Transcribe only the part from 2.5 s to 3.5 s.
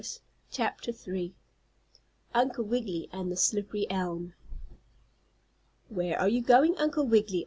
WIGGILY AND THE